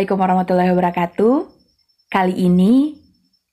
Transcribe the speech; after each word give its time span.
Assalamualaikum 0.00 0.24
warahmatullahi 0.24 0.72
wabarakatuh. 0.72 1.34
Kali 2.08 2.32
ini 2.32 2.96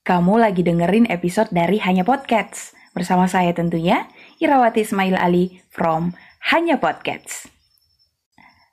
kamu 0.08 0.40
lagi 0.40 0.64
dengerin 0.64 1.12
episode 1.12 1.52
dari 1.52 1.76
Hanya 1.76 2.08
Podcast 2.08 2.72
bersama 2.96 3.28
saya 3.28 3.52
tentunya 3.52 4.08
Irawati 4.40 4.88
Ismail 4.88 5.20
Ali 5.20 5.60
from 5.68 6.16
Hanya 6.48 6.80
Podcast. 6.80 7.52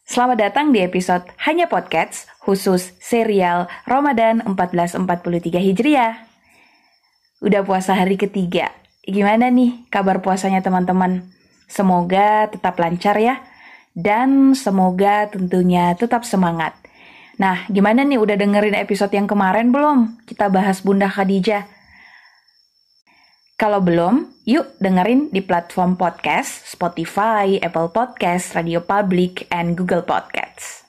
Selamat 0.07 0.39
datang 0.39 0.71
di 0.71 0.87
episode 0.87 1.27
Hanya 1.43 1.67
Podcast 1.67 2.31
khusus 2.47 2.95
serial 3.03 3.67
Ramadan 3.91 4.47
1443 4.47 5.59
Hijriah. 5.59 6.31
Udah 7.43 7.67
puasa 7.67 7.99
hari 7.99 8.15
ketiga. 8.15 8.71
Gimana 9.03 9.51
nih 9.51 9.83
kabar 9.91 10.23
puasanya 10.23 10.63
teman-teman? 10.63 11.27
Semoga 11.67 12.47
tetap 12.55 12.79
lancar 12.79 13.19
ya. 13.19 13.43
Dan 13.99 14.55
semoga 14.55 15.27
tentunya 15.27 15.91
tetap 15.99 16.23
semangat. 16.23 16.84
Nah, 17.35 17.67
gimana 17.67 18.07
nih 18.07 18.19
udah 18.21 18.39
dengerin 18.39 18.79
episode 18.79 19.11
yang 19.11 19.27
kemarin 19.27 19.75
belum? 19.75 20.23
Kita 20.23 20.47
bahas 20.47 20.79
Bunda 20.87 21.11
Khadijah. 21.11 21.67
Kalau 23.55 23.83
belum, 23.83 24.31
yuk 24.47 24.75
dengerin 24.83 25.31
di 25.31 25.39
platform 25.43 25.95
podcast 25.95 26.67
Spotify, 26.67 27.59
Apple 27.63 27.91
Podcast, 27.91 28.55
Radio 28.55 28.83
Public, 28.83 29.47
and 29.51 29.79
Google 29.79 30.03
Podcasts. 30.03 30.87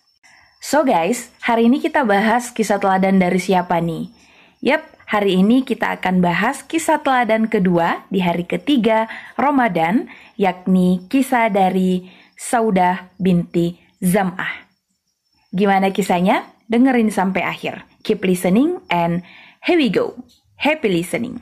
So 0.62 0.82
guys, 0.82 1.30
hari 1.46 1.70
ini 1.70 1.78
kita 1.78 2.02
bahas 2.06 2.50
kisah 2.50 2.82
teladan 2.82 3.22
dari 3.22 3.38
siapa 3.38 3.78
nih? 3.78 4.10
Yap, 4.66 4.82
hari 5.06 5.38
ini 5.38 5.62
kita 5.62 5.94
akan 6.02 6.26
bahas 6.26 6.66
kisah 6.66 7.06
teladan 7.06 7.46
kedua 7.46 8.06
di 8.10 8.18
hari 8.22 8.50
ketiga 8.50 9.06
Ramadan, 9.38 10.10
yakni 10.42 11.06
kisah 11.06 11.54
dari 11.54 12.10
Saudah 12.34 13.14
binti 13.22 13.78
Zam'ah. 14.02 14.65
Gimana 15.56 15.88
kisahnya? 15.96 16.52
Dengerin 16.68 17.08
sampai 17.08 17.48
akhir. 17.48 17.88
Keep 18.04 18.28
listening 18.28 18.84
and 18.92 19.24
here 19.64 19.80
we 19.80 19.88
go. 19.88 20.20
Happy 20.60 20.92
listening. 20.92 21.40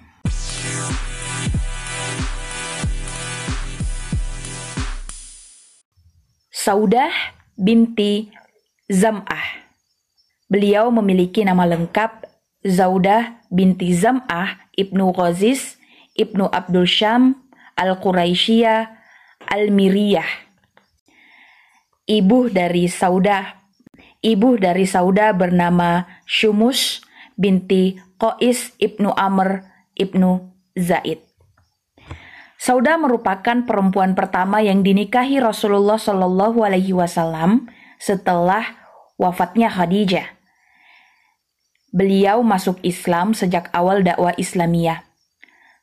Saudah 6.53 7.09
binti 7.57 8.29
Zam'ah. 8.85 9.65
Beliau 10.45 10.93
memiliki 10.93 11.41
nama 11.41 11.65
lengkap 11.65 12.29
Zaudah 12.61 13.41
binti 13.49 13.97
Zam'ah 13.97 14.69
Ibnu 14.77 15.09
Ghazis 15.09 15.81
Ibnu 16.13 16.53
Abdul 16.53 16.85
Syam 16.85 17.49
Al-Quraisyiyah 17.73 18.93
Al-Miriyah. 19.49 20.29
Ibu 22.05 22.53
dari 22.53 22.85
Saudah 22.85 23.62
ibu 24.23 24.55
dari 24.55 24.87
Sauda 24.87 25.35
bernama 25.35 26.07
Shumus 26.23 27.03
binti 27.35 27.99
Qais 28.15 28.71
ibnu 28.79 29.11
Amr 29.11 29.67
ibnu 29.99 30.47
Zaid. 30.79 31.19
Sauda 32.55 32.95
merupakan 32.95 33.67
perempuan 33.67 34.15
pertama 34.15 34.63
yang 34.63 34.87
dinikahi 34.87 35.43
Rasulullah 35.43 35.99
Shallallahu 35.99 36.63
Alaihi 36.63 36.95
Wasallam 36.95 37.67
setelah 37.99 38.63
wafatnya 39.19 39.67
Khadijah. 39.67 40.39
Beliau 41.91 42.39
masuk 42.41 42.79
Islam 42.81 43.35
sejak 43.35 43.67
awal 43.75 44.07
dakwah 44.07 44.31
Islamiyah. 44.39 45.03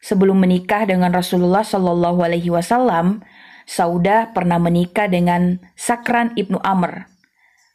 Sebelum 0.00 0.40
menikah 0.40 0.88
dengan 0.88 1.12
Rasulullah 1.12 1.60
Shallallahu 1.60 2.24
Alaihi 2.24 2.48
Wasallam, 2.48 3.20
Sauda 3.68 4.32
pernah 4.32 4.56
menikah 4.56 5.06
dengan 5.06 5.60
Sakran 5.76 6.32
ibnu 6.40 6.56
Amr 6.64 7.09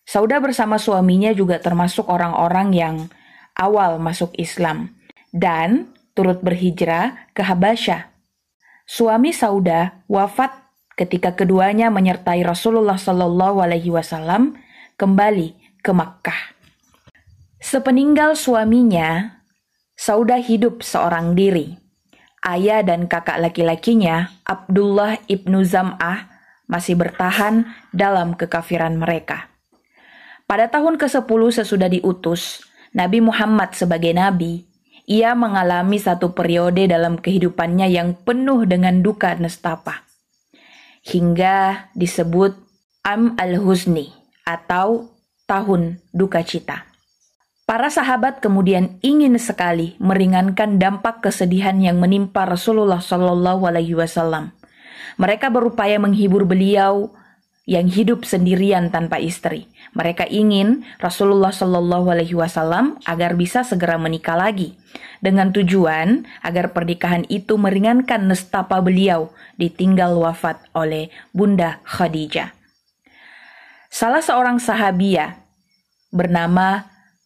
Sauda 0.05 0.37
bersama 0.37 0.77
suaminya 0.77 1.33
juga 1.33 1.57
termasuk 1.57 2.05
orang-orang 2.05 2.69
yang 2.77 2.95
awal 3.57 3.97
masuk 3.97 4.29
Islam 4.37 4.93
dan 5.33 5.89
turut 6.13 6.45
berhijrah 6.45 7.33
ke 7.33 7.41
Habasyah. 7.41 8.13
Suami 8.85 9.33
Sauda 9.33 10.05
wafat 10.05 10.53
ketika 10.93 11.33
keduanya 11.33 11.89
menyertai 11.89 12.45
Rasulullah 12.45 13.01
Shallallahu 13.01 13.65
Alaihi 13.65 13.89
Wasallam 13.89 14.55
kembali 14.95 15.81
ke 15.81 15.89
Makkah. 15.89 16.55
Sepeninggal 17.57 18.37
suaminya, 18.37 19.41
Sauda 19.97 20.37
hidup 20.37 20.85
seorang 20.85 21.33
diri. 21.33 21.81
Ayah 22.45 22.85
dan 22.85 23.09
kakak 23.09 23.41
laki-lakinya, 23.41 24.29
Abdullah 24.45 25.17
ibnu 25.25 25.65
Zam'ah, 25.65 26.29
masih 26.69 26.93
bertahan 26.93 27.65
dalam 27.89 28.37
kekafiran 28.37 29.01
mereka. 29.01 29.54
Pada 30.45 30.69
tahun 30.69 31.01
ke-10 31.01 31.41
sesudah 31.57 31.89
diutus, 31.89 32.61
Nabi 32.93 33.17
Muhammad 33.17 33.73
sebagai 33.73 34.13
nabi, 34.13 34.69
ia 35.09 35.33
mengalami 35.33 35.97
satu 35.97 36.37
periode 36.37 36.85
dalam 36.85 37.17
kehidupannya 37.17 37.89
yang 37.89 38.13
penuh 38.13 38.61
dengan 38.69 39.01
duka 39.01 39.33
nestapa. 39.41 40.05
Hingga 41.01 41.89
disebut 41.97 42.53
Am 43.01 43.33
al-Huzni 43.41 44.13
atau 44.45 45.09
tahun 45.49 46.01
duka 46.13 46.45
cita. 46.45 46.85
Para 47.65 47.89
sahabat 47.89 48.45
kemudian 48.45 49.01
ingin 49.01 49.41
sekali 49.41 49.97
meringankan 49.97 50.77
dampak 50.77 51.25
kesedihan 51.25 51.73
yang 51.81 51.97
menimpa 51.97 52.45
Rasulullah 52.45 53.01
Shallallahu 53.01 53.65
Alaihi 53.65 53.97
Wasallam. 53.97 54.53
Mereka 55.17 55.49
berupaya 55.49 55.97
menghibur 55.97 56.45
beliau 56.45 57.09
yang 57.65 57.89
hidup 57.89 58.23
sendirian 58.23 58.93
tanpa 58.93 59.17
istri. 59.17 59.65
Mereka 59.97 60.29
ingin 60.29 60.85
Rasulullah 61.01 61.49
Shallallahu 61.49 62.13
Alaihi 62.13 62.37
Wasallam 62.37 63.01
agar 63.09 63.33
bisa 63.33 63.65
segera 63.65 63.97
menikah 63.97 64.37
lagi, 64.37 64.77
dengan 65.19 65.49
tujuan 65.49 66.29
agar 66.45 66.71
pernikahan 66.77 67.25
itu 67.27 67.57
meringankan 67.57 68.29
nestapa 68.29 68.77
beliau 68.85 69.33
ditinggal 69.57 70.13
wafat 70.21 70.61
oleh 70.77 71.09
Bunda 71.33 71.81
Khadijah. 71.89 72.53
Salah 73.89 74.21
seorang 74.21 74.61
sahabia 74.61 75.41
bernama 76.13 76.85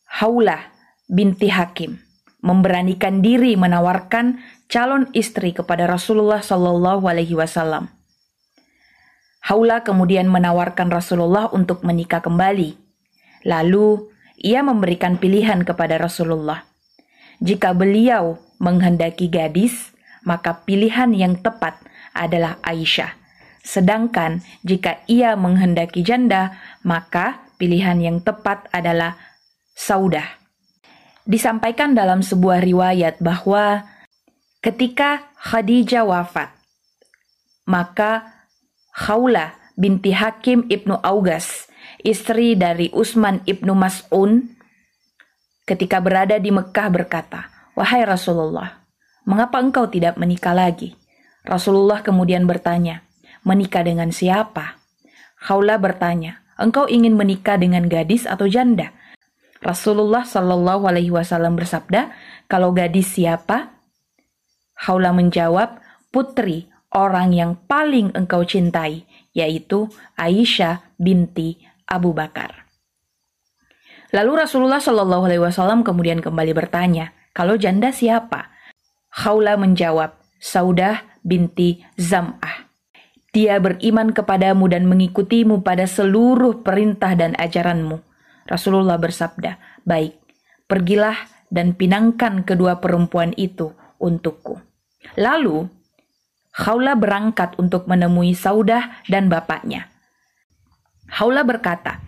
Haulah 0.10 0.72
binti 1.12 1.52
Hakim 1.52 2.00
memberanikan 2.40 3.20
diri 3.20 3.60
menawarkan 3.60 4.40
calon 4.72 5.12
istri 5.12 5.52
kepada 5.52 5.90
Rasulullah 5.90 6.40
Shallallahu 6.40 7.04
Alaihi 7.04 7.36
Wasallam. 7.36 7.99
Haula 9.40 9.82
kemudian 9.88 10.28
menawarkan 10.28 10.92
Rasulullah 10.92 11.48
untuk 11.50 11.82
menikah 11.88 12.20
kembali. 12.20 12.76
Lalu 13.48 14.12
ia 14.40 14.64
memberikan 14.64 15.16
pilihan 15.16 15.64
kepada 15.64 15.96
Rasulullah. 16.00 16.68
Jika 17.40 17.72
beliau 17.72 18.40
menghendaki 18.60 19.32
gadis, 19.32 19.96
maka 20.28 20.64
pilihan 20.68 21.16
yang 21.16 21.40
tepat 21.40 21.80
adalah 22.12 22.60
Aisyah. 22.64 23.16
Sedangkan 23.64 24.44
jika 24.64 25.00
ia 25.08 25.40
menghendaki 25.40 26.04
janda, 26.04 26.60
maka 26.84 27.48
pilihan 27.60 28.00
yang 28.00 28.18
tepat 28.24 28.68
adalah 28.76 29.16
Saudah. 29.76 30.26
Disampaikan 31.24 31.96
dalam 31.96 32.20
sebuah 32.20 32.60
riwayat 32.60 33.24
bahwa 33.24 33.88
ketika 34.60 35.32
Khadijah 35.40 36.04
wafat, 36.04 36.52
maka 37.64 38.39
Khawla 39.00 39.56
binti 39.80 40.12
Hakim 40.12 40.68
ibnu 40.68 41.00
Augas, 41.00 41.72
istri 42.04 42.60
dari 42.60 42.92
Usman 42.92 43.40
ibnu 43.48 43.72
Mas'un, 43.72 44.44
ketika 45.64 46.04
berada 46.04 46.36
di 46.36 46.52
Mekah 46.52 46.92
berkata, 46.92 47.48
Wahai 47.80 48.04
Rasulullah, 48.04 48.84
mengapa 49.24 49.64
engkau 49.64 49.88
tidak 49.88 50.20
menikah 50.20 50.52
lagi? 50.52 51.00
Rasulullah 51.48 52.04
kemudian 52.04 52.44
bertanya, 52.44 53.08
menikah 53.48 53.88
dengan 53.88 54.12
siapa? 54.12 54.76
Khawla 55.40 55.80
bertanya, 55.80 56.44
engkau 56.60 56.84
ingin 56.92 57.16
menikah 57.16 57.56
dengan 57.56 57.88
gadis 57.88 58.28
atau 58.28 58.52
janda? 58.52 58.92
Rasulullah 59.64 60.28
Shallallahu 60.28 60.84
Alaihi 60.92 61.16
Wasallam 61.16 61.56
bersabda, 61.56 62.12
kalau 62.52 62.76
gadis 62.76 63.16
siapa? 63.16 63.72
Khawla 64.76 65.16
menjawab, 65.16 65.80
putri 66.12 66.68
orang 66.94 67.34
yang 67.34 67.58
paling 67.70 68.14
engkau 68.18 68.42
cintai, 68.46 69.06
yaitu 69.34 69.90
Aisyah 70.18 70.82
binti 70.98 71.62
Abu 71.86 72.14
Bakar. 72.14 72.70
Lalu 74.10 74.42
Rasulullah 74.42 74.82
Shallallahu 74.82 75.30
Alaihi 75.30 75.44
Wasallam 75.44 75.86
kemudian 75.86 76.18
kembali 76.18 76.58
bertanya, 76.58 77.14
kalau 77.34 77.54
janda 77.62 77.94
siapa? 77.94 78.50
Khawla 79.14 79.58
menjawab, 79.58 80.18
Saudah 80.42 81.06
binti 81.22 81.86
Zam'ah. 82.00 82.70
Dia 83.30 83.62
beriman 83.62 84.10
kepadamu 84.10 84.66
dan 84.66 84.90
mengikutimu 84.90 85.62
pada 85.62 85.86
seluruh 85.86 86.66
perintah 86.66 87.14
dan 87.14 87.38
ajaranmu. 87.38 88.02
Rasulullah 88.50 88.98
bersabda, 88.98 89.62
baik, 89.86 90.18
pergilah 90.66 91.14
dan 91.54 91.78
pinangkan 91.78 92.42
kedua 92.42 92.82
perempuan 92.82 93.38
itu 93.38 93.78
untukku. 94.02 94.58
Lalu 95.22 95.70
Haula 96.56 96.98
berangkat 96.98 97.56
untuk 97.62 97.86
menemui 97.86 98.34
Saudah 98.34 99.04
dan 99.06 99.30
bapaknya. 99.30 99.88
Haula 101.10 101.46
berkata, 101.46 102.02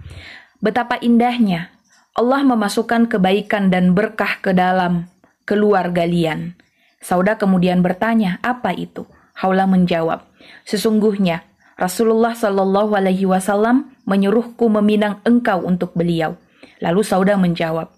Betapa 0.61 1.01
indahnya 1.01 1.73
Allah 2.11 2.43
memasukkan 2.43 3.07
kebaikan 3.07 3.71
dan 3.71 3.95
berkah 3.95 4.37
ke 4.43 4.53
dalam 4.53 5.07
keluarga 5.47 6.03
kalian. 6.03 6.59
Sauda 7.01 7.39
kemudian 7.39 7.81
bertanya, 7.81 8.37
apa 8.45 8.75
itu? 8.77 9.09
Haula 9.33 9.65
menjawab, 9.65 10.21
sesungguhnya 10.69 11.41
Rasulullah 11.79 12.37
Shallallahu 12.37 12.93
Alaihi 12.93 13.25
Wasallam 13.25 13.89
menyuruhku 14.05 14.69
meminang 14.69 15.17
engkau 15.25 15.65
untuk 15.65 15.97
beliau. 15.97 16.37
Lalu 16.77 17.01
Sauda 17.01 17.41
menjawab, 17.41 17.89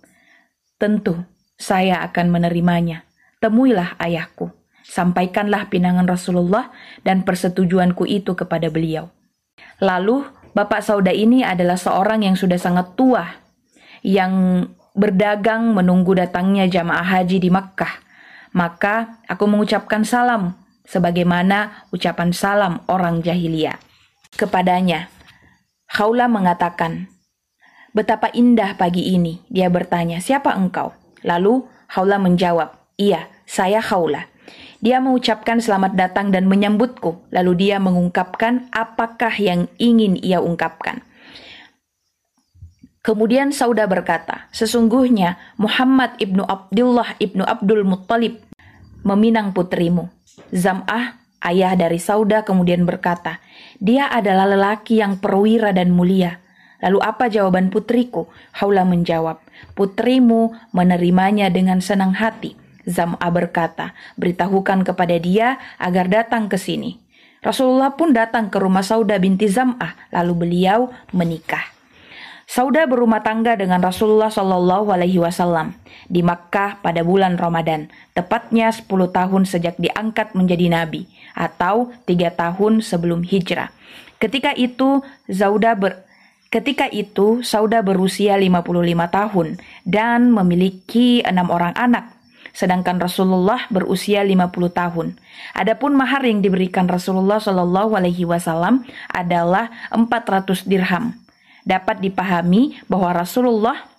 tentu 0.80 1.20
saya 1.60 2.00
akan 2.08 2.32
menerimanya. 2.32 3.04
Temuilah 3.44 4.00
ayahku, 4.00 4.56
sampaikanlah 4.84 5.72
pinangan 5.72 6.06
Rasulullah 6.06 6.70
dan 7.02 7.24
persetujuanku 7.24 8.04
itu 8.06 8.36
kepada 8.36 8.68
beliau. 8.68 9.10
Lalu 9.80 10.28
Bapak 10.54 10.86
Sauda 10.86 11.10
ini 11.10 11.42
adalah 11.42 11.80
seorang 11.80 12.22
yang 12.22 12.38
sudah 12.38 12.62
sangat 12.62 12.94
tua, 12.94 13.26
yang 14.06 14.68
berdagang 14.94 15.74
menunggu 15.74 16.14
datangnya 16.14 16.70
jamaah 16.70 17.04
haji 17.20 17.42
di 17.42 17.50
Makkah. 17.50 18.06
Maka 18.54 19.18
aku 19.26 19.50
mengucapkan 19.50 20.06
salam 20.06 20.54
sebagaimana 20.86 21.90
ucapan 21.90 22.30
salam 22.30 22.86
orang 22.86 23.26
jahiliyah. 23.26 23.82
Kepadanya, 24.38 25.10
Khawla 25.90 26.30
mengatakan, 26.30 27.10
Betapa 27.94 28.34
indah 28.34 28.74
pagi 28.74 29.14
ini. 29.14 29.46
Dia 29.54 29.70
bertanya, 29.70 30.18
siapa 30.18 30.58
engkau? 30.58 30.94
Lalu 31.22 31.66
Khawla 31.90 32.18
menjawab, 32.18 32.74
iya, 32.98 33.30
saya 33.46 33.82
Khawla. 33.86 34.33
Dia 34.84 35.00
mengucapkan 35.00 35.64
selamat 35.64 35.96
datang 35.96 36.36
dan 36.36 36.44
menyambutku. 36.52 37.24
Lalu 37.32 37.56
dia 37.56 37.80
mengungkapkan 37.80 38.68
apakah 38.76 39.32
yang 39.40 39.72
ingin 39.80 40.20
ia 40.20 40.44
ungkapkan. 40.44 41.00
Kemudian 43.00 43.56
Sauda 43.56 43.88
berkata, 43.88 44.52
sesungguhnya 44.52 45.40
Muhammad 45.56 46.20
ibnu 46.20 46.44
Abdullah 46.44 47.16
ibnu 47.20 47.48
Abdul 47.48 47.88
Muttalib 47.88 48.44
meminang 49.08 49.56
putrimu. 49.56 50.08
Zam'ah, 50.52 51.20
ayah 51.44 51.76
dari 51.76 52.00
Sauda 52.00 52.44
kemudian 52.44 52.84
berkata, 52.88 53.44
dia 53.80 54.08
adalah 54.08 54.48
lelaki 54.48 55.00
yang 55.04 55.20
perwira 55.20 55.76
dan 55.76 55.92
mulia. 55.92 56.40
Lalu 56.84 57.00
apa 57.00 57.32
jawaban 57.32 57.72
putriku? 57.72 58.28
Haula 58.56 58.84
menjawab, 58.84 59.40
putrimu 59.76 60.56
menerimanya 60.76 61.48
dengan 61.48 61.80
senang 61.80 62.16
hati. 62.16 62.63
Zam'ah 62.84 63.32
berkata, 63.32 63.96
beritahukan 64.20 64.84
kepada 64.84 65.16
dia 65.20 65.60
agar 65.80 66.12
datang 66.12 66.52
ke 66.52 66.60
sini. 66.60 67.00
Rasulullah 67.44 67.96
pun 67.96 68.16
datang 68.16 68.48
ke 68.48 68.58
rumah 68.60 68.84
Sauda 68.84 69.20
binti 69.20 69.52
Zam'ah, 69.52 70.12
lalu 70.16 70.48
beliau 70.48 70.92
menikah. 71.12 71.74
Sauda 72.44 72.84
berumah 72.88 73.24
tangga 73.24 73.56
dengan 73.56 73.80
Rasulullah 73.80 74.28
Shallallahu 74.28 74.92
Alaihi 74.92 75.20
Wasallam 75.20 75.76
di 76.12 76.20
Makkah 76.24 76.84
pada 76.84 77.02
bulan 77.04 77.40
Ramadan, 77.40 77.88
tepatnya 78.16 78.72
10 78.72 78.88
tahun 78.88 79.44
sejak 79.48 79.80
diangkat 79.80 80.36
menjadi 80.36 80.68
nabi 80.68 81.08
atau 81.34 81.92
tiga 82.04 82.32
tahun 82.36 82.84
sebelum 82.84 83.24
hijrah. 83.24 83.72
Ketika 84.20 84.56
itu 84.56 85.04
Sauda 85.28 85.76
ber, 85.76 86.04
Ketika 86.54 86.86
itu, 86.86 87.42
Sauda 87.42 87.82
berusia 87.82 88.38
55 88.38 89.10
tahun 89.10 89.48
dan 89.90 90.30
memiliki 90.30 91.26
enam 91.26 91.50
orang 91.50 91.74
anak, 91.74 92.14
sedangkan 92.54 93.02
Rasulullah 93.02 93.66
berusia 93.74 94.22
50 94.22 94.54
tahun. 94.72 95.08
Adapun 95.58 95.98
mahar 95.98 96.24
yang 96.24 96.40
diberikan 96.40 96.86
Rasulullah 96.86 97.42
Shallallahu 97.42 97.98
Alaihi 97.98 98.24
Wasallam 98.24 98.86
adalah 99.10 99.74
400 99.90 100.70
dirham 100.70 101.18
dapat 101.66 102.00
dipahami 102.00 102.78
bahwa 102.86 103.10
Rasulullah 103.16 103.90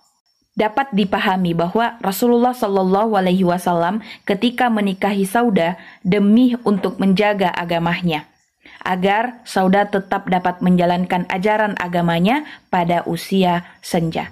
dapat 0.54 0.94
dipahami 0.94 1.50
bahwa 1.52 1.98
Rasulullah 1.98 2.54
Shallallahu 2.54 3.18
Alaihi 3.18 3.42
Wasallam 3.42 4.00
ketika 4.22 4.70
menikahi 4.70 5.26
Sauda 5.26 5.74
demi 6.06 6.54
untuk 6.62 7.02
menjaga 7.02 7.50
agamanya, 7.50 8.30
agar 8.86 9.42
Sauda 9.42 9.90
tetap 9.90 10.30
dapat 10.30 10.62
menjalankan 10.62 11.26
ajaran 11.26 11.74
agamanya 11.82 12.46
pada 12.70 13.02
usia 13.08 13.66
senja. 13.82 14.30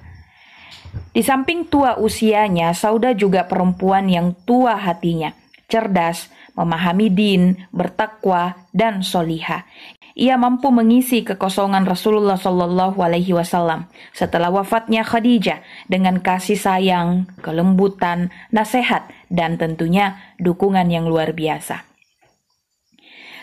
Di 1.13 1.21
samping 1.25 1.69
tua 1.69 1.97
usianya, 2.01 2.73
Sauda 2.77 3.13
juga 3.13 3.49
perempuan 3.49 4.09
yang 4.09 4.33
tua 4.45 4.77
hatinya, 4.77 5.33
cerdas, 5.69 6.29
memahami 6.57 7.09
din, 7.13 7.57
bertakwa, 7.73 8.57
dan 8.73 9.01
soliha 9.01 9.65
ia 10.13 10.37
mampu 10.37 10.69
mengisi 10.69 11.25
kekosongan 11.25 11.89
Rasulullah 11.89 12.37
Shallallahu 12.37 13.01
Alaihi 13.01 13.33
Wasallam 13.33 13.89
setelah 14.13 14.53
wafatnya 14.53 15.05
Khadijah 15.05 15.65
dengan 15.89 16.21
kasih 16.21 16.61
sayang, 16.61 17.29
kelembutan, 17.41 18.29
nasihat, 18.53 19.09
dan 19.33 19.57
tentunya 19.57 20.21
dukungan 20.37 20.89
yang 20.93 21.09
luar 21.09 21.33
biasa. 21.33 21.89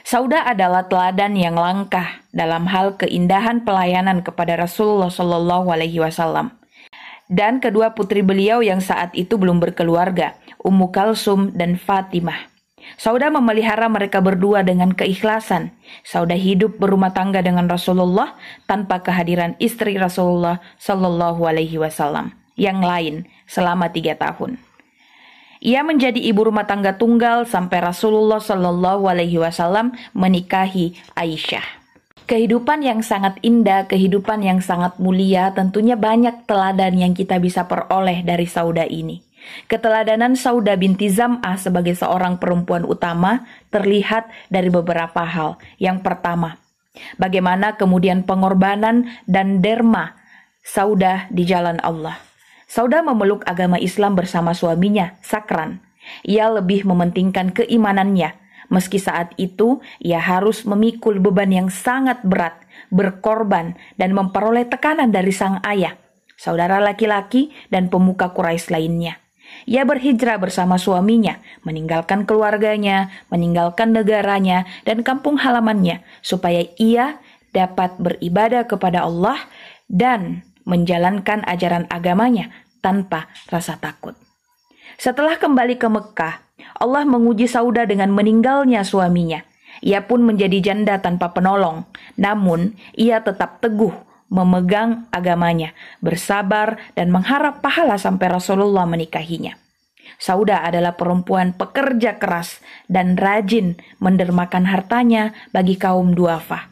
Sauda 0.05 0.45
adalah 0.45 0.89
teladan 0.89 1.37
yang 1.37 1.53
langkah 1.53 2.25
dalam 2.33 2.65
hal 2.65 2.97
keindahan 2.97 3.61
pelayanan 3.61 4.25
kepada 4.25 4.57
Rasulullah 4.57 5.09
Shallallahu 5.09 5.69
Alaihi 5.69 6.01
Wasallam. 6.01 6.53
Dan 7.29 7.61
kedua 7.61 7.93
putri 7.93 8.25
beliau 8.25 8.65
yang 8.65 8.81
saat 8.81 9.13
itu 9.13 9.37
belum 9.37 9.61
berkeluarga, 9.61 10.33
Ummu 10.65 10.89
Kalsum 10.89 11.53
dan 11.53 11.77
Fatimah. 11.77 12.49
Sauda 12.97 13.29
memelihara 13.29 13.85
mereka 13.85 14.17
berdua 14.17 14.65
dengan 14.65 14.89
keikhlasan. 14.97 15.69
Sauda 16.01 16.33
hidup 16.33 16.81
berumah 16.81 17.13
tangga 17.13 17.45
dengan 17.45 17.69
Rasulullah 17.69 18.33
tanpa 18.65 19.05
kehadiran 19.05 19.53
istri 19.61 19.93
Rasulullah 19.93 20.57
Shallallahu 20.81 21.45
Alaihi 21.45 21.77
Wasallam 21.77 22.33
yang 22.57 22.81
lain 22.81 23.29
selama 23.45 23.93
tiga 23.93 24.17
tahun. 24.17 24.57
Ia 25.59 25.83
menjadi 25.83 26.17
ibu 26.17 26.47
rumah 26.47 26.65
tangga 26.65 26.95
tunggal 26.95 27.45
sampai 27.45 27.83
Rasulullah 27.83 28.41
Shallallahu 28.41 29.05
Alaihi 29.05 29.37
Wasallam 29.37 29.93
menikahi 30.15 30.97
Aisyah. 31.13 31.78
Kehidupan 32.29 32.85
yang 32.85 33.01
sangat 33.01 33.41
indah, 33.41 33.89
kehidupan 33.89 34.45
yang 34.45 34.61
sangat 34.61 35.01
mulia, 35.01 35.49
tentunya 35.49 35.97
banyak 35.97 36.45
teladan 36.45 36.93
yang 36.93 37.17
kita 37.17 37.41
bisa 37.41 37.65
peroleh 37.65 38.21
dari 38.21 38.45
Sauda 38.45 38.85
ini. 38.85 39.25
Keteladanan 39.65 40.37
Sauda 40.37 40.77
binti 40.77 41.09
Zam'ah 41.09 41.57
sebagai 41.57 41.97
seorang 41.97 42.37
perempuan 42.37 42.85
utama 42.85 43.49
terlihat 43.73 44.29
dari 44.45 44.69
beberapa 44.69 45.25
hal. 45.25 45.57
Yang 45.81 46.05
pertama, 46.05 46.61
bagaimana 47.17 47.81
kemudian 47.81 48.21
pengorbanan 48.21 49.09
dan 49.25 49.65
derma 49.65 50.13
Sauda 50.61 51.25
di 51.33 51.49
jalan 51.49 51.81
Allah. 51.81 52.21
Sauda 52.69 53.01
memeluk 53.01 53.41
agama 53.49 53.81
Islam 53.81 54.13
bersama 54.13 54.53
suaminya, 54.53 55.17
Sakran. 55.25 55.81
Ia 56.21 56.45
lebih 56.53 56.85
mementingkan 56.85 57.57
keimanannya, 57.57 58.37
meski 58.69 59.01
saat 59.01 59.33
itu 59.35 59.81
ia 59.99 60.21
harus 60.21 60.63
memikul 60.63 61.17
beban 61.19 61.49
yang 61.49 61.67
sangat 61.67 62.21
berat, 62.23 62.55
berkorban, 62.93 63.75
dan 63.99 64.15
memperoleh 64.15 64.69
tekanan 64.69 65.09
dari 65.13 65.33
sang 65.33 65.61
ayah, 65.65 65.97
saudara 66.37 66.79
laki-laki, 66.79 67.51
dan 67.67 67.89
pemuka 67.91 68.31
Quraisy 68.31 68.71
lainnya. 68.71 69.17
Ia 69.65 69.83
berhijrah 69.83 70.37
bersama 70.37 70.77
suaminya, 70.77 71.41
meninggalkan 71.65 72.23
keluarganya, 72.29 73.09
meninggalkan 73.33 73.91
negaranya, 73.91 74.69
dan 74.85 75.01
kampung 75.01 75.41
halamannya, 75.41 76.05
supaya 76.21 76.65
ia 76.77 77.17
dapat 77.49 77.97
beribadah 77.97 78.69
kepada 78.69 79.03
Allah 79.09 79.41
dan 79.89 80.45
menjalankan 80.69 81.41
ajaran 81.49 81.89
agamanya 81.89 82.53
tanpa 82.79 83.25
rasa 83.49 83.81
takut. 83.81 84.13
Setelah 85.01 85.41
kembali 85.41 85.81
ke 85.81 85.87
Mekah, 85.89 86.48
Allah 86.77 87.03
menguji 87.07 87.47
Sauda 87.47 87.87
dengan 87.87 88.11
meninggalnya 88.11 88.83
suaminya. 88.83 89.43
Ia 89.79 90.03
pun 90.03 90.25
menjadi 90.27 90.59
janda 90.59 90.99
tanpa 90.99 91.31
penolong, 91.31 91.87
namun 92.19 92.75
ia 92.99 93.23
tetap 93.23 93.63
teguh 93.63 93.95
memegang 94.29 95.09
agamanya, 95.09 95.73
bersabar, 95.99 96.77
dan 96.93 97.09
mengharap 97.09 97.59
pahala 97.65 97.97
sampai 97.97 98.29
Rasulullah 98.29 98.85
menikahinya. 98.85 99.57
Sauda 100.21 100.65
adalah 100.65 100.97
perempuan 100.97 101.53
pekerja 101.53 102.17
keras 102.17 102.61
dan 102.91 103.17
rajin 103.17 103.77
mendermakan 103.97 104.69
hartanya 104.69 105.33
bagi 105.53 105.77
kaum 105.77 106.13
duafa. 106.13 106.69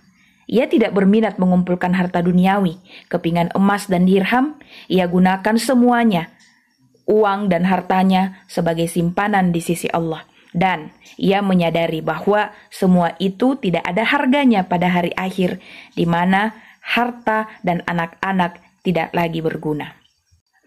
Ia 0.47 0.71
tidak 0.71 0.95
berminat 0.95 1.35
mengumpulkan 1.43 1.91
harta 1.91 2.23
duniawi, 2.23 2.79
kepingan 3.11 3.51
emas 3.51 3.91
dan 3.91 4.07
dirham, 4.07 4.55
ia 4.87 5.03
gunakan 5.03 5.59
semuanya, 5.59 6.31
uang 7.07 7.47
dan 7.49 7.65
hartanya 7.65 8.43
sebagai 8.45 8.85
simpanan 8.91 9.55
di 9.55 9.63
sisi 9.63 9.87
Allah. 9.89 10.27
Dan 10.51 10.91
ia 11.17 11.41
menyadari 11.41 12.03
bahwa 12.03 12.51
semua 12.69 13.15
itu 13.17 13.57
tidak 13.57 13.83
ada 13.87 14.03
harganya 14.03 14.67
pada 14.67 14.91
hari 14.91 15.11
akhir, 15.15 15.59
di 15.95 16.05
mana 16.07 16.55
harta, 16.83 17.51
dan 17.63 17.83
anak-anak 17.87 18.59
tidak 18.83 19.11
lagi 19.11 19.43
berguna. 19.43 19.97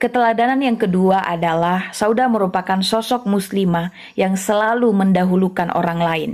Keteladanan 0.01 0.65
yang 0.65 0.81
kedua 0.81 1.21
adalah 1.29 1.93
Sauda 1.93 2.25
merupakan 2.25 2.81
sosok 2.81 3.29
muslimah 3.29 3.93
yang 4.17 4.33
selalu 4.33 4.89
mendahulukan 4.97 5.69
orang 5.77 6.01
lain. 6.01 6.31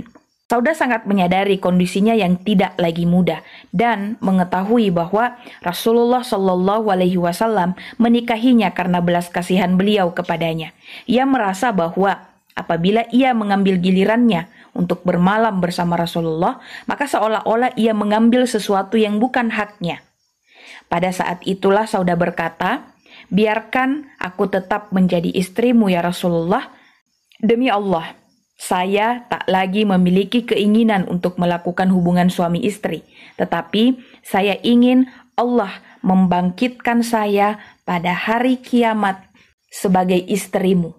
Sauda 0.47 0.71
sangat 0.71 1.03
menyadari 1.03 1.59
kondisinya 1.59 2.15
yang 2.15 2.39
tidak 2.39 2.79
lagi 2.79 3.03
mudah 3.03 3.43
dan 3.75 4.15
mengetahui 4.23 4.95
bahwa 4.95 5.35
Rasulullah 5.59 6.23
Shallallahu 6.23 6.87
Alaihi 6.87 7.19
Wasallam 7.19 7.75
menikahinya 7.99 8.71
karena 8.71 9.03
belas 9.03 9.27
kasihan 9.27 9.75
beliau 9.75 10.15
kepadanya. 10.15 10.71
Ia 11.03 11.27
merasa 11.27 11.75
bahwa 11.75 12.31
apabila 12.55 13.03
ia 13.11 13.35
mengambil 13.35 13.75
gilirannya 13.75 14.47
untuk 14.71 15.03
bermalam 15.03 15.59
bersama 15.59 15.99
Rasulullah, 15.99 16.63
maka 16.87 17.11
seolah-olah 17.11 17.75
ia 17.75 17.91
mengambil 17.91 18.47
sesuatu 18.47 18.95
yang 18.95 19.19
bukan 19.19 19.51
haknya. 19.51 19.99
Pada 20.87 21.11
saat 21.11 21.43
itulah 21.43 21.83
Sauda 21.91 22.15
berkata, 22.15 22.95
"Biarkan 23.27 24.15
aku 24.15 24.47
tetap 24.47 24.95
menjadi 24.95 25.27
istrimu 25.27 25.91
ya 25.91 25.99
Rasulullah. 25.99 26.71
Demi 27.43 27.67
Allah, 27.67 28.15
saya 28.57 29.29
tak 29.29 29.45
lagi 29.45 29.85
memiliki 29.85 30.41
keinginan 30.41 31.05
untuk 31.05 31.37
melakukan 31.37 31.93
hubungan 31.93 32.27
suami 32.33 32.65
istri, 32.65 33.05
tetapi 33.37 34.01
saya 34.25 34.57
ingin 34.65 35.05
Allah 35.37 35.77
membangkitkan 36.01 37.05
saya 37.05 37.61
pada 37.85 38.17
hari 38.17 38.57
kiamat 38.57 39.21
sebagai 39.69 40.17
istrimu. 40.17 40.97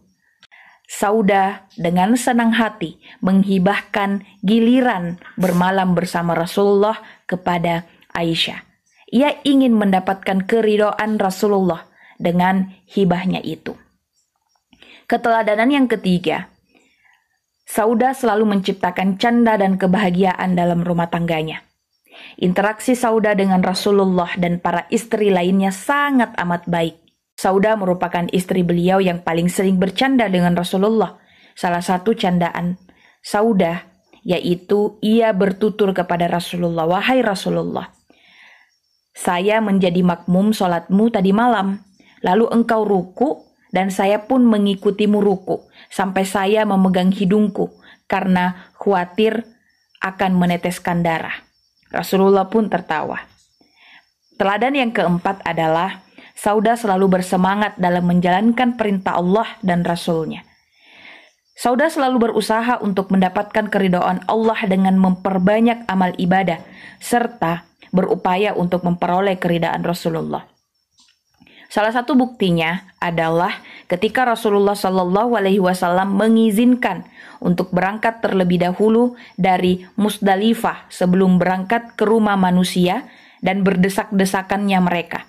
Sauda 0.89 1.69
dengan 1.77 2.17
senang 2.17 2.57
hati 2.57 2.97
menghibahkan 3.21 4.25
giliran 4.41 5.21
bermalam 5.37 5.93
bersama 5.93 6.33
Rasulullah 6.33 6.97
kepada 7.29 7.85
Aisyah. 8.17 8.65
Ia 9.13 9.37
ingin 9.45 9.77
mendapatkan 9.77 10.49
keridoan 10.49 11.21
Rasulullah 11.21 11.85
dengan 12.17 12.73
hibahnya 12.89 13.45
itu. 13.45 13.77
Keteladanan 15.09 15.69
yang 15.69 15.87
ketiga, 15.89 16.49
Sauda 17.69 18.17
selalu 18.17 18.49
menciptakan 18.49 19.21
canda 19.21 19.61
dan 19.61 19.77
kebahagiaan 19.77 20.57
dalam 20.57 20.81
rumah 20.81 21.13
tangganya. 21.13 21.69
Interaksi 22.41 22.97
Sauda 22.97 23.37
dengan 23.37 23.61
Rasulullah 23.61 24.33
dan 24.41 24.57
para 24.57 24.89
istri 24.89 25.29
lainnya 25.29 25.69
sangat 25.69 26.33
amat 26.41 26.65
baik. 26.65 26.97
Sauda 27.37 27.77
merupakan 27.77 28.25
istri 28.33 28.65
beliau 28.65 29.05
yang 29.05 29.21
paling 29.21 29.53
sering 29.53 29.77
bercanda 29.77 30.33
dengan 30.33 30.57
Rasulullah. 30.57 31.21
Salah 31.53 31.85
satu 31.85 32.17
candaan 32.17 32.81
Sauda 33.21 33.85
yaitu 34.25 34.97
ia 35.05 35.31
bertutur 35.37 35.93
kepada 35.93 36.25
Rasulullah, 36.25 36.89
"Wahai 36.89 37.21
Rasulullah, 37.21 37.93
saya 39.13 39.61
menjadi 39.61 40.01
makmum 40.01 40.57
sholatmu 40.57 41.13
tadi 41.13 41.37
malam, 41.37 41.85
lalu 42.25 42.49
engkau 42.49 42.83
ruku 42.89 43.48
dan 43.75 43.93
saya 43.93 44.25
pun 44.25 44.45
mengikutimu 44.45 45.21
ruku 45.21 45.69
sampai 45.93 46.25
saya 46.25 46.65
memegang 46.65 47.13
hidungku 47.13 47.73
karena 48.09 48.73
khawatir 48.81 49.45
akan 50.01 50.39
meneteskan 50.39 51.05
darah. 51.05 51.45
Rasulullah 51.89 52.49
pun 52.49 52.69
tertawa. 52.69 53.25
Teladan 54.39 54.77
yang 54.77 54.93
keempat 54.95 55.43
adalah 55.43 56.07
Sauda 56.39 56.79
selalu 56.79 57.19
bersemangat 57.19 57.75
dalam 57.83 58.07
menjalankan 58.07 58.79
perintah 58.79 59.19
Allah 59.19 59.59
dan 59.59 59.83
Rasulnya. 59.83 60.47
Sauda 61.59 61.91
selalu 61.91 62.31
berusaha 62.31 62.79
untuk 62.79 63.11
mendapatkan 63.11 63.67
keridhaan 63.67 64.23
Allah 64.31 64.59
dengan 64.71 64.95
memperbanyak 64.95 65.91
amal 65.91 66.15
ibadah, 66.15 66.63
serta 67.03 67.67
berupaya 67.91 68.55
untuk 68.55 68.87
memperoleh 68.87 69.35
keridhaan 69.43 69.83
Rasulullah. 69.83 70.47
Salah 71.69 71.93
satu 71.93 72.17
buktinya 72.17 72.89
adalah 72.97 73.61
ketika 73.93 74.25
Rasulullah 74.25 74.73
Shallallahu 74.73 75.37
Alaihi 75.37 75.61
Wasallam 75.61 76.17
mengizinkan 76.17 77.05
untuk 77.45 77.69
berangkat 77.77 78.25
terlebih 78.25 78.65
dahulu 78.65 79.21
dari 79.37 79.85
Musdalifah 80.01 80.89
sebelum 80.89 81.37
berangkat 81.37 81.93
ke 81.93 82.09
rumah 82.09 82.41
manusia 82.41 83.05
dan 83.45 83.69
berdesak-desakannya 83.69 84.81
mereka. 84.81 85.29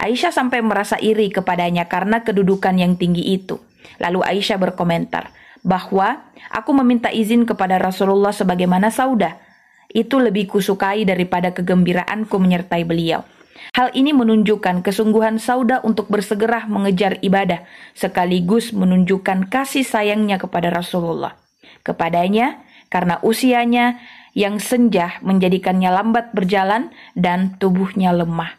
Aisyah 0.00 0.32
sampai 0.32 0.64
merasa 0.64 0.96
iri 0.96 1.28
kepadanya 1.28 1.88
karena 1.92 2.24
kedudukan 2.24 2.72
yang 2.76 2.96
tinggi 2.96 3.36
itu. 3.36 3.60
Lalu 4.00 4.24
Aisyah 4.24 4.56
berkomentar 4.56 5.28
bahwa 5.60 6.24
aku 6.48 6.72
meminta 6.72 7.12
izin 7.12 7.44
kepada 7.44 7.76
Rasulullah 7.76 8.32
sebagaimana 8.32 8.88
sauda. 8.88 9.36
Itu 9.92 10.24
lebih 10.24 10.48
kusukai 10.52 11.04
daripada 11.04 11.52
kegembiraanku 11.52 12.32
menyertai 12.36 12.84
beliau. 12.84 13.24
Hal 13.74 13.92
ini 13.96 14.12
menunjukkan 14.12 14.84
kesungguhan 14.84 15.40
Sauda 15.40 15.80
untuk 15.84 16.08
bersegera 16.12 16.64
mengejar 16.68 17.20
ibadah, 17.20 17.64
sekaligus 17.96 18.72
menunjukkan 18.76 19.48
kasih 19.48 19.84
sayangnya 19.84 20.36
kepada 20.36 20.72
Rasulullah. 20.72 21.36
Kepadanya, 21.82 22.62
karena 22.88 23.18
usianya 23.22 24.00
yang 24.36 24.60
senja 24.60 25.16
menjadikannya 25.24 25.88
lambat 25.88 26.36
berjalan 26.36 26.92
dan 27.16 27.56
tubuhnya 27.56 28.12
lemah. 28.12 28.52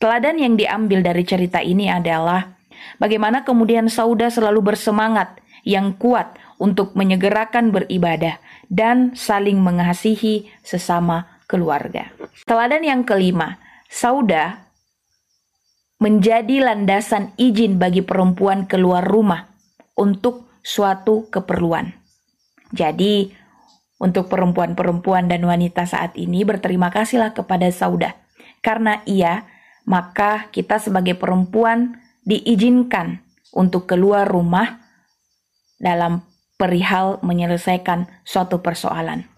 Teladan 0.00 0.40
yang 0.40 0.56
diambil 0.56 1.04
dari 1.04 1.22
cerita 1.24 1.60
ini 1.60 1.88
adalah 1.92 2.56
bagaimana 2.98 3.44
kemudian 3.44 3.88
Sauda 3.88 4.32
selalu 4.32 4.74
bersemangat 4.74 5.40
yang 5.64 5.96
kuat 5.96 6.36
untuk 6.60 6.92
menyegerakan 6.92 7.72
beribadah 7.72 8.40
dan 8.68 9.16
saling 9.16 9.60
mengasihi 9.60 10.48
sesama 10.60 11.40
keluarga. 11.48 12.12
Teladan 12.44 12.84
yang 12.84 13.02
kelima, 13.04 13.60
Sauda 13.88 14.64
menjadi 16.02 16.60
landasan 16.60 17.32
izin 17.40 17.80
bagi 17.80 18.04
perempuan 18.04 18.68
keluar 18.68 19.06
rumah 19.06 19.48
untuk 19.96 20.50
suatu 20.60 21.30
keperluan. 21.30 21.94
Jadi, 22.74 23.30
untuk 24.02 24.26
perempuan-perempuan 24.28 25.30
dan 25.30 25.46
wanita 25.46 25.86
saat 25.86 26.18
ini 26.18 26.42
berterima 26.42 26.90
kasihlah 26.90 27.32
kepada 27.32 27.70
Sauda. 27.70 28.18
Karena 28.60 29.00
ia, 29.06 29.46
maka 29.86 30.50
kita 30.50 30.80
sebagai 30.82 31.14
perempuan 31.14 32.00
diizinkan 32.26 33.22
untuk 33.54 33.86
keluar 33.86 34.26
rumah 34.26 34.82
dalam 35.78 36.24
perihal 36.56 37.20
menyelesaikan 37.22 38.08
suatu 38.24 38.64
persoalan. 38.64 39.28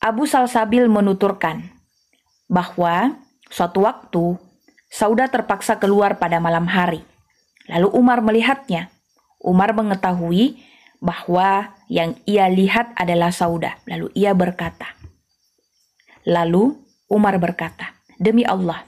Abu 0.00 0.24
Salsabil 0.24 0.86
menuturkan 0.86 1.66
bahwa 2.46 3.18
Suatu 3.50 3.86
waktu, 3.86 4.36
Sauda 4.86 5.26
terpaksa 5.28 5.76
keluar 5.82 6.16
pada 6.16 6.38
malam 6.38 6.70
hari. 6.70 7.02
Lalu 7.66 7.88
Umar 7.92 8.22
melihatnya. 8.22 8.94
Umar 9.42 9.74
mengetahui 9.74 10.62
bahwa 11.02 11.74
yang 11.90 12.16
ia 12.26 12.46
lihat 12.48 12.94
adalah 12.96 13.30
Sauda. 13.34 13.78
Lalu 13.86 14.10
ia 14.14 14.32
berkata, 14.32 14.94
Lalu 16.26 16.74
Umar 17.06 17.38
berkata, 17.38 17.94
Demi 18.18 18.42
Allah, 18.42 18.82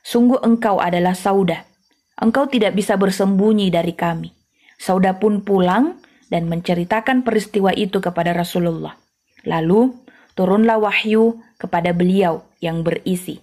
sungguh 0.00 0.40
engkau 0.40 0.80
adalah 0.80 1.12
Sauda. 1.12 1.68
Engkau 2.16 2.48
tidak 2.48 2.78
bisa 2.78 2.96
bersembunyi 2.96 3.68
dari 3.68 3.92
kami. 3.92 4.32
Sauda 4.80 5.20
pun 5.20 5.44
pulang 5.44 6.00
dan 6.32 6.48
menceritakan 6.48 7.26
peristiwa 7.26 7.76
itu 7.76 8.00
kepada 8.00 8.32
Rasulullah. 8.32 8.96
Lalu 9.44 9.92
turunlah 10.32 10.80
wahyu 10.80 11.42
kepada 11.60 11.92
beliau 11.92 12.46
yang 12.62 12.80
berisi, 12.80 13.42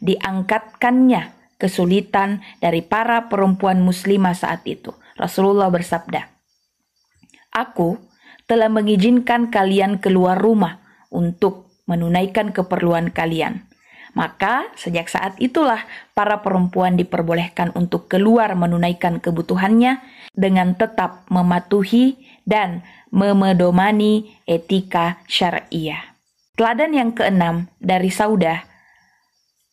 diangkatkannya 0.00 1.38
kesulitan 1.58 2.40
dari 2.62 2.80
para 2.86 3.26
perempuan 3.26 3.82
muslimah 3.82 4.34
saat 4.34 4.62
itu. 4.64 4.94
Rasulullah 5.18 5.66
bersabda, 5.68 6.30
Aku 7.50 7.98
telah 8.46 8.70
mengizinkan 8.70 9.50
kalian 9.50 9.98
keluar 9.98 10.38
rumah 10.38 10.78
untuk 11.10 11.68
menunaikan 11.90 12.54
keperluan 12.54 13.10
kalian. 13.10 13.66
Maka 14.16 14.70
sejak 14.78 15.10
saat 15.10 15.36
itulah 15.38 15.84
para 16.16 16.40
perempuan 16.40 16.96
diperbolehkan 16.96 17.74
untuk 17.76 18.08
keluar 18.08 18.56
menunaikan 18.56 19.20
kebutuhannya 19.20 20.00
dengan 20.32 20.74
tetap 20.74 21.28
mematuhi 21.28 22.16
dan 22.48 22.82
memedomani 23.12 24.36
etika 24.48 25.20
syariah. 25.28 26.16
Teladan 26.56 26.92
yang 26.96 27.10
keenam 27.14 27.70
dari 27.78 28.10
Saudah 28.10 28.67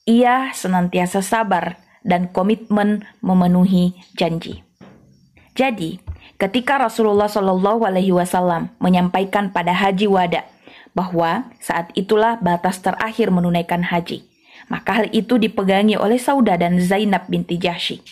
ia 0.06 0.54
senantiasa 0.54 1.26
sabar 1.26 1.82
dan 2.06 2.30
komitmen 2.30 3.02
memenuhi 3.26 3.98
janji. 4.14 4.62
Jadi, 5.58 5.98
ketika 6.38 6.78
Rasulullah 6.78 7.26
Shallallahu 7.26 7.82
Alaihi 7.90 8.14
Wasallam 8.14 8.70
menyampaikan 8.78 9.50
pada 9.50 9.74
Haji 9.74 10.06
Wada 10.06 10.46
bahwa 10.94 11.50
saat 11.58 11.90
itulah 11.98 12.38
batas 12.38 12.86
terakhir 12.86 13.34
menunaikan 13.34 13.82
haji, 13.82 14.22
maka 14.70 15.02
hal 15.02 15.08
itu 15.10 15.42
dipegangi 15.42 15.98
oleh 15.98 16.22
Sauda 16.22 16.54
dan 16.56 16.78
Zainab 16.78 17.26
binti 17.26 17.58
Jahsy. 17.58 18.06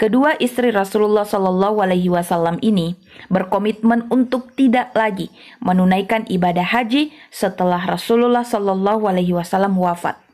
Kedua 0.00 0.34
istri 0.40 0.72
Rasulullah 0.72 1.28
Shallallahu 1.28 1.84
Alaihi 1.84 2.08
Wasallam 2.08 2.56
ini 2.64 2.96
berkomitmen 3.28 4.08
untuk 4.08 4.56
tidak 4.56 4.96
lagi 4.96 5.28
menunaikan 5.60 6.24
ibadah 6.26 6.66
haji 6.66 7.12
setelah 7.28 7.84
Rasulullah 7.84 8.42
Shallallahu 8.42 9.06
Alaihi 9.06 9.36
Wasallam 9.36 9.76
wafat. 9.76 10.24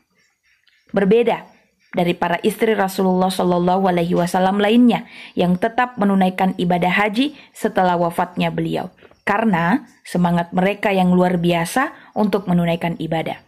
Berbeda 0.91 1.47
dari 1.91 2.15
para 2.15 2.39
istri 2.43 2.71
Rasulullah 2.71 3.27
Shallallahu 3.27 3.87
Alaihi 3.87 4.15
Wasallam 4.15 4.63
lainnya 4.63 5.07
yang 5.35 5.59
tetap 5.59 5.99
menunaikan 5.99 6.55
ibadah 6.55 6.91
haji 6.91 7.35
setelah 7.51 7.99
wafatnya 7.99 8.47
beliau. 8.51 8.91
karena 9.21 9.85
semangat 10.01 10.51
mereka 10.51 10.89
yang 10.89 11.13
luar 11.13 11.37
biasa 11.37 11.93
untuk 12.17 12.49
menunaikan 12.49 12.97
ibadah. 12.97 13.39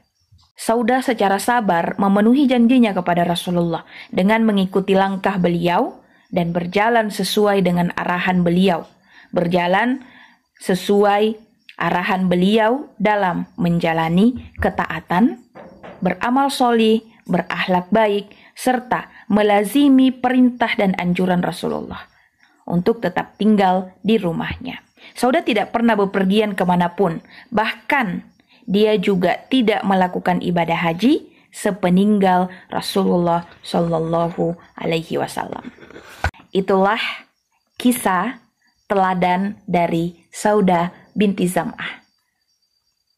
Saudah 0.54 1.02
secara 1.02 1.42
sabar 1.42 1.98
memenuhi 1.98 2.46
janjinya 2.46 2.94
kepada 2.94 3.26
Rasulullah 3.26 3.84
dengan 4.14 4.46
mengikuti 4.46 4.94
langkah 4.94 5.42
beliau 5.42 5.98
dan 6.30 6.54
berjalan 6.54 7.10
sesuai 7.10 7.66
dengan 7.66 7.90
arahan 7.98 8.46
beliau. 8.46 8.86
Berjalan 9.34 10.06
sesuai 10.62 11.36
arahan 11.82 12.30
beliau 12.30 12.88
dalam 13.02 13.50
menjalani 13.58 14.54
ketaatan, 14.62 15.42
beramal 16.06 16.54
soli, 16.54 17.02
berakhlak 17.28 17.90
baik, 17.90 18.32
serta 18.54 19.10
melazimi 19.32 20.14
perintah 20.14 20.72
dan 20.76 20.94
anjuran 21.00 21.42
Rasulullah 21.42 22.06
untuk 22.68 23.04
tetap 23.04 23.36
tinggal 23.40 23.92
di 24.06 24.20
rumahnya. 24.20 24.84
Sauda 25.14 25.44
tidak 25.44 25.76
pernah 25.76 26.00
bepergian 26.00 26.56
ke 26.56 26.64
mana 26.64 26.96
pun, 26.96 27.20
bahkan 27.52 28.24
dia 28.64 28.96
juga 28.96 29.36
tidak 29.52 29.84
melakukan 29.84 30.40
ibadah 30.40 30.80
haji 30.80 31.28
sepeninggal 31.52 32.48
Rasulullah 32.72 33.46
Shallallahu 33.62 34.56
Alaihi 34.80 35.20
Wasallam. 35.20 35.70
Itulah 36.56 37.00
kisah 37.76 38.40
teladan 38.88 39.60
dari 39.68 40.24
Sauda 40.32 40.94
binti 41.14 41.46
Zam'ah. 41.46 42.02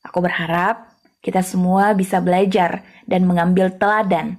Aku 0.09 0.19
berharap 0.23 0.94
kita 1.25 1.41
semua 1.41 1.97
bisa 1.97 2.21
belajar 2.21 2.85
dan 3.09 3.25
mengambil 3.25 3.73
teladan 3.73 4.37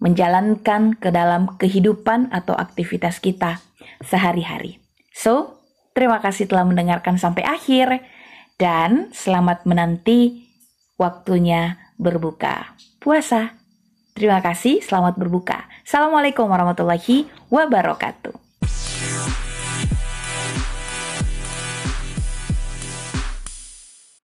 menjalankan 0.00 0.96
ke 0.96 1.12
dalam 1.12 1.56
kehidupan 1.60 2.32
atau 2.32 2.56
aktivitas 2.56 3.20
kita 3.20 3.60
sehari-hari. 4.04 4.80
So, 5.12 5.60
terima 5.92 6.20
kasih 6.20 6.48
telah 6.48 6.64
mendengarkan 6.68 7.16
sampai 7.16 7.44
akhir 7.44 8.04
dan 8.60 9.12
selamat 9.12 9.64
menanti 9.68 10.48
waktunya 11.00 11.80
berbuka 12.00 12.76
puasa. 13.00 13.56
Terima 14.16 14.40
kasih, 14.40 14.80
selamat 14.80 15.20
berbuka. 15.20 15.68
Assalamualaikum 15.84 16.48
warahmatullahi 16.48 17.28
wabarakatuh. 17.52 18.95